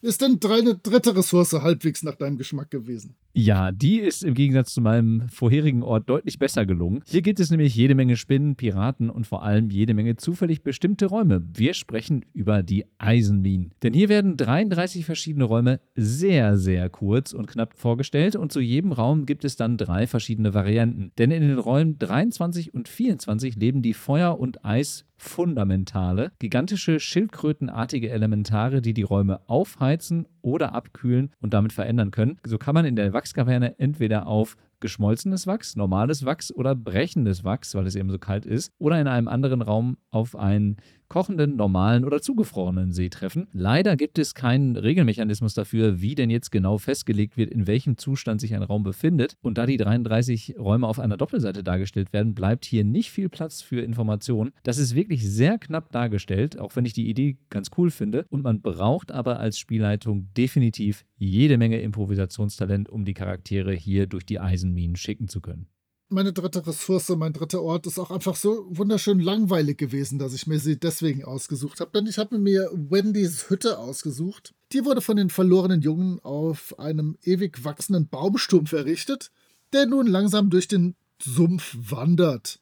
[0.06, 3.16] Ist denn deine dritte Ressource halbwegs nach deinem Geschmack gewesen?
[3.32, 7.02] Ja, die ist im Gegensatz zu meinem vorherigen Ort deutlich besser gelungen.
[7.08, 11.06] Hier gibt es nämlich jede Menge Spinnen, Piraten und vor allem jede Menge zufällig bestimmte
[11.06, 11.42] Räume.
[11.52, 13.72] Wir sprechen über die Eisenminen.
[13.82, 18.92] Denn hier werden 33 verschiedene Räume sehr, sehr kurz und knapp vorgestellt und zu jedem
[18.92, 21.10] Raum gibt es dann drei verschiedene Varianten.
[21.18, 28.10] Denn in den Räumen 23 und 24 leben die Feuer- und Eis fundamentale, gigantische schildkrötenartige
[28.10, 32.38] Elementare, die die Räume aufheizen oder abkühlen und damit verändern können.
[32.44, 37.74] So kann man in der Wachskaverne entweder auf geschmolzenes Wachs, normales Wachs oder brechendes Wachs,
[37.74, 40.76] weil es eben so kalt ist, oder in einem anderen Raum auf ein
[41.08, 43.48] kochenden, normalen oder zugefrorenen See treffen.
[43.52, 48.40] Leider gibt es keinen Regelmechanismus dafür, wie denn jetzt genau festgelegt wird, in welchem Zustand
[48.40, 49.36] sich ein Raum befindet.
[49.42, 53.62] Und da die 33 Räume auf einer Doppelseite dargestellt werden, bleibt hier nicht viel Platz
[53.62, 54.52] für Informationen.
[54.62, 58.26] Das ist wirklich sehr knapp dargestellt, auch wenn ich die Idee ganz cool finde.
[58.30, 64.26] Und man braucht aber als Spielleitung definitiv jede Menge Improvisationstalent, um die Charaktere hier durch
[64.26, 65.68] die Eisenminen schicken zu können
[66.08, 70.46] meine dritte Ressource, mein dritter Ort ist auch einfach so wunderschön langweilig gewesen, dass ich
[70.46, 71.90] mir sie deswegen ausgesucht habe.
[71.92, 74.54] Denn ich habe mir Wendys Hütte ausgesucht.
[74.72, 79.30] Die wurde von den verlorenen Jungen auf einem ewig wachsenden Baumstumpf errichtet,
[79.72, 82.60] der nun langsam durch den Sumpf wandert.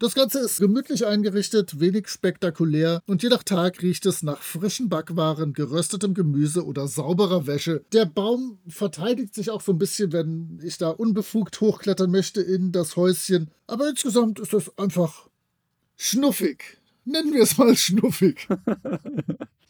[0.00, 4.88] Das Ganze ist gemütlich eingerichtet, wenig spektakulär und je nach Tag riecht es nach frischen
[4.88, 7.84] Backwaren, geröstetem Gemüse oder sauberer Wäsche.
[7.92, 12.70] Der Baum verteidigt sich auch so ein bisschen, wenn ich da unbefugt hochklettern möchte in
[12.70, 13.50] das Häuschen.
[13.66, 15.28] Aber insgesamt ist das einfach
[15.96, 16.78] schnuffig.
[17.04, 18.46] Nennen wir es mal schnuffig.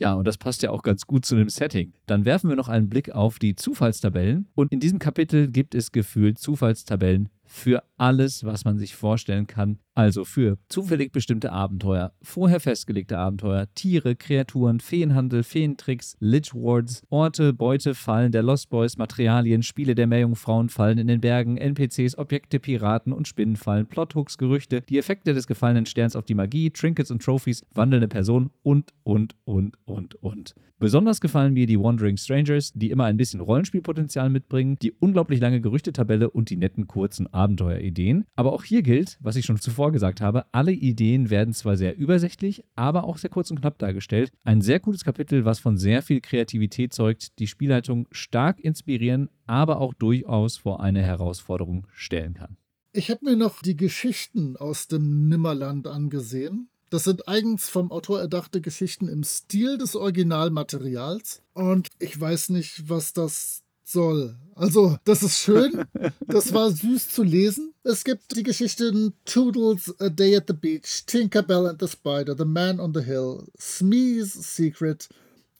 [0.00, 1.92] Ja, und das passt ja auch ganz gut zu dem Setting.
[2.06, 4.46] Dann werfen wir noch einen Blick auf die Zufallstabellen.
[4.54, 9.80] Und in diesem Kapitel gibt es gefühlt Zufallstabellen für alles, was man sich vorstellen kann.
[9.98, 17.52] Also für zufällig bestimmte Abenteuer, vorher festgelegte Abenteuer, Tiere, Kreaturen, Feenhandel, Feentricks, Lich Wards, Orte,
[17.52, 22.60] Beute, Fallen der Lost Boys, Materialien, Spiele der Meerjungfrauen, Fallen in den Bergen, NPCs, Objekte,
[22.60, 27.20] Piraten und Spinnenfallen, Plothooks, Gerüchte, die Effekte des gefallenen Sterns auf die Magie, Trinkets und
[27.20, 30.54] Trophies, wandelnde Personen und, und, und, und, und.
[30.80, 35.60] Besonders gefallen mir die Wandering Strangers, die immer ein bisschen Rollenspielpotenzial mitbringen, die unglaublich lange
[35.60, 38.26] Gerüchtetabelle und die netten kurzen Abenteuerideen.
[38.36, 41.96] Aber auch hier gilt, was ich schon zuvor gesagt habe, alle Ideen werden zwar sehr
[41.96, 44.30] übersichtlich, aber auch sehr kurz und knapp dargestellt.
[44.44, 49.80] Ein sehr gutes Kapitel, was von sehr viel Kreativität zeugt, die Spielleitung stark inspirieren, aber
[49.80, 52.56] auch durchaus vor eine Herausforderung stellen kann.
[52.92, 56.68] Ich habe mir noch die Geschichten aus dem Nimmerland angesehen.
[56.90, 61.42] Das sind eigens vom Autor erdachte Geschichten im Stil des Originalmaterials.
[61.52, 64.36] Und ich weiß nicht, was das soll.
[64.54, 65.84] Also, das ist schön.
[66.26, 67.72] Das war süß zu lesen.
[67.84, 72.44] Es gibt die Geschichten Toodles, A Day at the Beach, Tinkerbell and the Spider, The
[72.44, 75.08] Man on the Hill, Smee's Secret,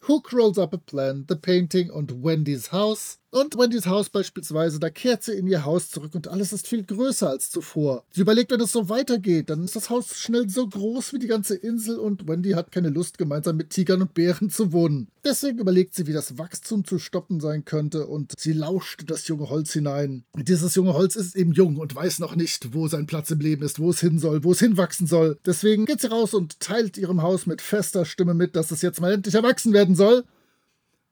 [0.01, 3.18] Hook Rolls Up a Plan, The Painting und Wendy's House.
[3.31, 6.83] Und Wendy's Haus beispielsweise, da kehrt sie in ihr Haus zurück und alles ist viel
[6.83, 8.03] größer als zuvor.
[8.11, 11.27] Sie überlegt, wenn es so weitergeht, dann ist das Haus schnell so groß wie die
[11.27, 15.09] ganze Insel und Wendy hat keine Lust, gemeinsam mit Tigern und Bären zu wohnen.
[15.23, 19.49] Deswegen überlegt sie, wie das Wachstum zu stoppen sein könnte und sie lauscht das junge
[19.51, 20.23] Holz hinein.
[20.35, 23.63] Dieses junge Holz ist eben jung und weiß noch nicht, wo sein Platz im Leben
[23.63, 25.37] ist, wo es hin soll, wo es hinwachsen soll.
[25.45, 29.01] Deswegen geht sie raus und teilt ihrem Haus mit fester Stimme mit, dass es jetzt
[29.01, 30.23] mal endlich erwachsen werden soll.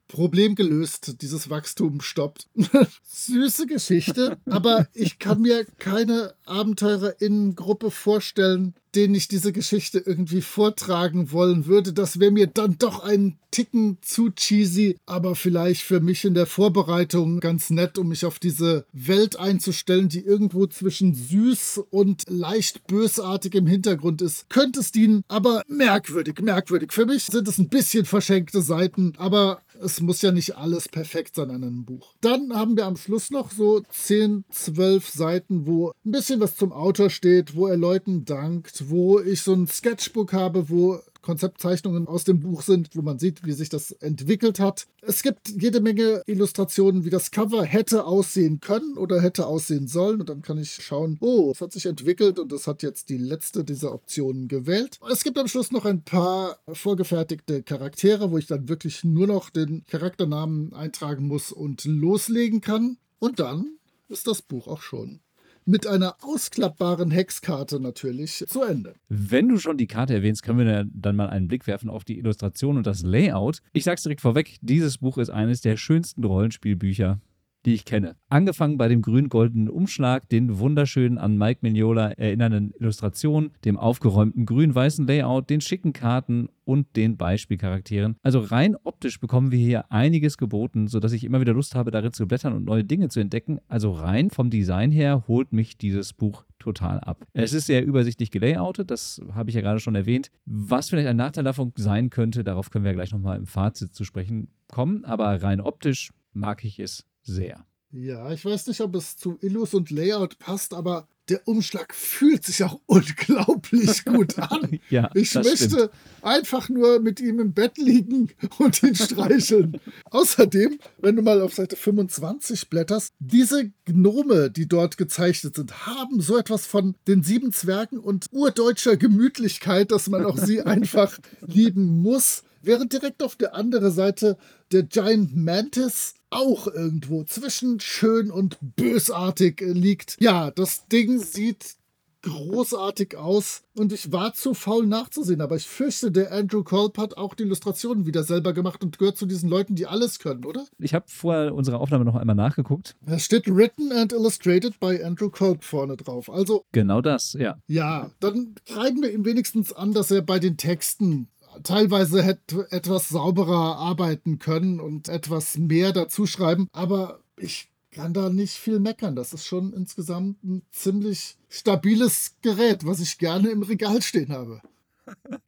[0.07, 2.47] Problem gelöst, dieses Wachstum stoppt.
[3.03, 11.31] Süße Geschichte, aber ich kann mir keine Abenteurerinnengruppe vorstellen, denen ich diese Geschichte irgendwie vortragen
[11.31, 11.93] wollen würde.
[11.93, 16.45] Das wäre mir dann doch ein Ticken zu cheesy, aber vielleicht für mich in der
[16.45, 22.87] Vorbereitung ganz nett, um mich auf diese Welt einzustellen, die irgendwo zwischen süß und leicht
[22.87, 24.49] bösartig im Hintergrund ist.
[24.49, 26.91] Könnte es dienen, aber merkwürdig, merkwürdig.
[26.91, 31.35] Für mich sind es ein bisschen verschenkte Seiten, aber es muss ja nicht alles perfekt
[31.35, 32.15] sein an einem Buch.
[32.21, 36.71] Dann haben wir am Schluss noch so 10, 12 Seiten, wo ein bisschen was zum
[36.71, 42.23] Autor steht, wo er Leuten dankt, wo ich so ein Sketchbook habe, wo Konzeptzeichnungen aus
[42.23, 44.87] dem Buch sind, wo man sieht, wie sich das entwickelt hat.
[45.01, 50.21] Es gibt jede Menge Illustrationen, wie das Cover hätte aussehen können oder hätte aussehen sollen.
[50.21, 53.17] Und dann kann ich schauen, oh, es hat sich entwickelt und es hat jetzt die
[53.17, 54.99] letzte dieser Optionen gewählt.
[55.11, 59.49] Es gibt am Schluss noch ein paar vorgefertigte Charaktere, wo ich dann wirklich nur noch
[59.49, 62.99] den Charakternamen eintragen muss und loslegen kann.
[63.19, 65.19] Und dann ist das Buch auch schon
[65.67, 68.95] mit einer ausklappbaren Hexkarte natürlich zu Ende.
[69.09, 72.17] Wenn du schon die Karte erwähnst, können wir dann mal einen Blick werfen auf die
[72.17, 73.61] Illustration und das Layout.
[73.73, 77.19] Ich sag's direkt vorweg, dieses Buch ist eines der schönsten Rollenspielbücher,
[77.67, 78.15] die ich kenne.
[78.29, 85.05] Angefangen bei dem grün-goldenen Umschlag, den wunderschönen an Mike Mignola erinnernden Illustrationen, dem aufgeräumten grün-weißen
[85.05, 88.15] Layout, den schicken Karten und den Beispielcharakteren.
[88.23, 92.13] Also rein optisch bekommen wir hier einiges geboten, sodass ich immer wieder Lust habe, darin
[92.13, 93.59] zu blättern und neue Dinge zu entdecken.
[93.67, 97.25] Also rein vom Design her holt mich dieses Buch total ab.
[97.33, 100.31] Es ist sehr übersichtlich gelayoutet, das habe ich ja gerade schon erwähnt.
[100.45, 103.93] Was vielleicht ein Nachteil davon sein könnte, darauf können wir ja gleich nochmal im Fazit
[103.93, 107.65] zu sprechen kommen, aber rein optisch mag ich es sehr.
[107.91, 112.45] Ja, ich weiß nicht, ob es zu Illus und Layout passt, aber der Umschlag fühlt
[112.45, 114.79] sich auch unglaublich gut an.
[114.89, 115.89] ja, ich möchte stimmt.
[116.21, 119.79] einfach nur mit ihm im Bett liegen und ihn streicheln.
[120.05, 126.21] Außerdem, wenn du mal auf Seite 25 blätterst, diese Gnome, die dort gezeichnet sind, haben
[126.21, 132.01] so etwas von den sieben Zwergen und urdeutscher Gemütlichkeit, dass man auch sie einfach lieben
[132.01, 132.43] muss.
[132.61, 134.37] Während direkt auf der anderen Seite
[134.71, 140.17] der Giant Mantis auch irgendwo zwischen schön und bösartig äh, liegt.
[140.19, 141.77] Ja, das Ding sieht
[142.23, 147.15] großartig aus und ich war zu faul nachzusehen, aber ich fürchte, der Andrew Kolb hat
[147.15, 150.65] auch die Illustrationen wieder selber gemacht und gehört zu diesen Leuten, die alles können, oder?
[150.79, 152.95] Ich habe vor unserer Aufnahme noch einmal nachgeguckt.
[153.05, 156.29] Da steht Written and Illustrated by Andrew Kolb vorne drauf.
[156.29, 157.59] Also Genau das, ja.
[157.67, 161.29] ja, dann schreiben wir ihm wenigstens an, dass er bei den Texten
[161.63, 168.29] teilweise hätte etwas sauberer arbeiten können und etwas mehr dazu schreiben, aber ich kann da
[168.29, 169.15] nicht viel meckern.
[169.15, 174.61] Das ist schon insgesamt ein ziemlich stabiles Gerät, was ich gerne im Regal stehen habe.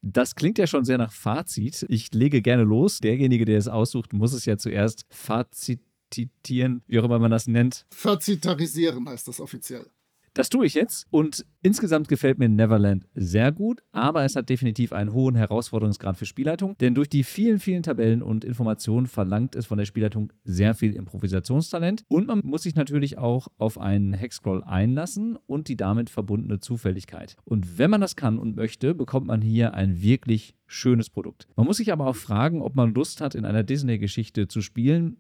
[0.02, 1.86] Das klingt ja schon sehr nach Fazit.
[1.90, 3.00] Ich lege gerne los.
[3.00, 7.86] Derjenige, der es aussucht, muss es ja zuerst fazitieren, wie auch immer man das nennt.
[7.92, 9.86] Verzitarisieren heißt das offiziell.
[10.34, 14.94] Das tue ich jetzt und insgesamt gefällt mir Neverland sehr gut, aber es hat definitiv
[14.94, 19.66] einen hohen Herausforderungsgrad für Spielleitung, denn durch die vielen, vielen Tabellen und Informationen verlangt es
[19.66, 24.64] von der Spielleitung sehr viel Improvisationstalent und man muss sich natürlich auch auf einen Hexcrawl
[24.64, 27.36] einlassen und die damit verbundene Zufälligkeit.
[27.44, 31.48] Und wenn man das kann und möchte, bekommt man hier ein wirklich schönes Produkt.
[31.56, 35.18] Man muss sich aber auch fragen, ob man Lust hat, in einer Disney-Geschichte zu spielen,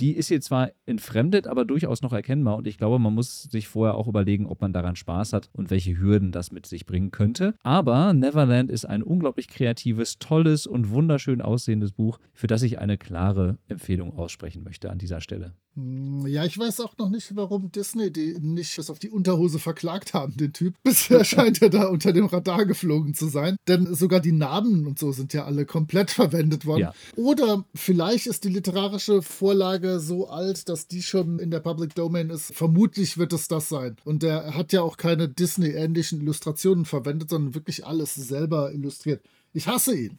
[0.00, 2.56] die ist hier zwar entfremdet, aber durchaus noch erkennbar.
[2.56, 5.70] Und ich glaube, man muss sich vorher auch überlegen, ob man daran Spaß hat und
[5.70, 7.54] welche Hürden das mit sich bringen könnte.
[7.62, 12.98] Aber Neverland ist ein unglaublich kreatives, tolles und wunderschön aussehendes Buch, für das ich eine
[12.98, 15.54] klare Empfehlung aussprechen möchte an dieser Stelle.
[15.74, 19.58] Hm, Ja, ich weiß auch noch nicht, warum Disney die nicht bis auf die Unterhose
[19.58, 20.74] verklagt haben, den Typ.
[20.82, 23.56] Bisher scheint er da unter dem Radar geflogen zu sein.
[23.68, 26.80] Denn sogar die Namen und so sind ja alle komplett verwendet worden.
[26.80, 26.94] Ja.
[27.16, 32.30] Oder vielleicht ist die literarische Vorlage so alt, dass die schon in der Public Domain
[32.30, 32.54] ist.
[32.54, 33.96] Vermutlich wird es das sein.
[34.04, 39.22] Und der hat ja auch keine Disney-ähnlichen Illustrationen verwendet, sondern wirklich alles selber illustriert.
[39.52, 40.18] Ich hasse ihn.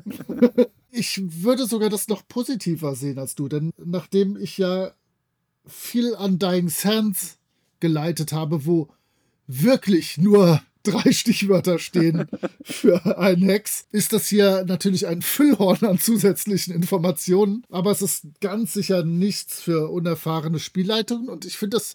[0.90, 4.92] ich würde sogar das noch positiver sehen als du, denn nachdem ich ja
[5.66, 7.38] viel an Dying Sands
[7.80, 8.88] geleitet habe, wo
[9.46, 12.26] wirklich nur drei Stichwörter stehen
[12.62, 18.26] für einen Hex, ist das hier natürlich ein Füllhorn an zusätzlichen Informationen, aber es ist
[18.40, 21.94] ganz sicher nichts für unerfahrene Spielleitungen und ich finde das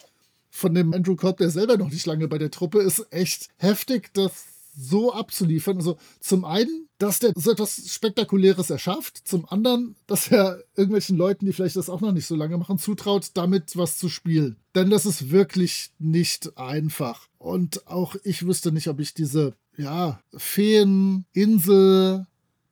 [0.50, 4.10] von dem Andrew Cobb, der selber noch nicht lange bei der Truppe ist, echt heftig,
[4.12, 4.32] das
[4.76, 5.76] so abzuliefern.
[5.78, 11.46] Also zum einen, dass der so etwas Spektakuläres erschafft, zum anderen, dass er irgendwelchen Leuten,
[11.46, 14.56] die vielleicht das auch noch nicht so lange machen, zutraut, damit was zu spielen.
[14.76, 17.26] Denn das ist wirklich nicht einfach.
[17.38, 22.26] Und auch ich wüsste nicht, ob ich diese, ja, Feen, Insel,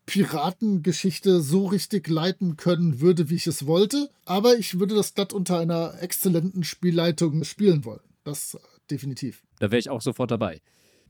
[0.07, 4.11] Piratengeschichte so richtig leiten können würde, wie ich es wollte.
[4.27, 8.01] Aber ich würde das glatt unter einer exzellenten Spielleitung spielen wollen.
[8.23, 8.59] Das äh,
[8.91, 9.43] definitiv.
[9.59, 10.61] Da wäre ich auch sofort dabei.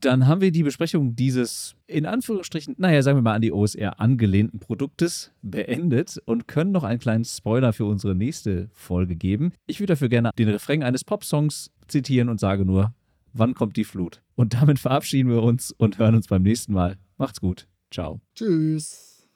[0.01, 3.99] Dann haben wir die Besprechung dieses, in Anführungsstrichen, naja, sagen wir mal an die OSR
[3.99, 9.53] angelehnten Produktes beendet und können noch einen kleinen Spoiler für unsere nächste Folge geben.
[9.67, 12.95] Ich würde dafür gerne den Refrain eines Popsongs zitieren und sage nur,
[13.33, 14.23] wann kommt die Flut?
[14.33, 16.97] Und damit verabschieden wir uns und hören uns beim nächsten Mal.
[17.17, 17.67] Macht's gut.
[17.91, 18.19] Ciao.
[18.33, 19.27] Tschüss.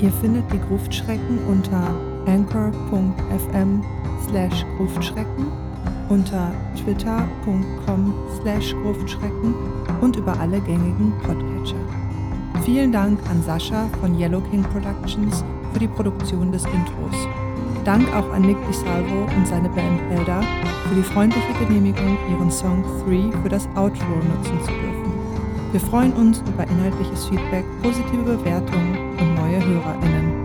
[0.00, 1.94] Ihr findet die Gruftschrecken unter
[2.26, 3.82] anchor.fm
[4.28, 5.52] slash Gruftschrecken,
[6.08, 9.54] unter twitter.com slash Gruftschrecken
[10.00, 11.76] und über alle gängigen Podcatcher.
[12.62, 17.28] Vielen Dank an Sascha von Yellow King Productions für die Produktion des Intros.
[17.84, 20.42] Dank auch an Nick DiSalvo und seine Band Elda
[20.88, 25.12] für die freundliche Genehmigung, ihren Song 3 für das Outro nutzen zu dürfen.
[25.72, 30.37] Wir freuen uns über inhaltliches Feedback, positive Bewertungen und neue HörerInnen.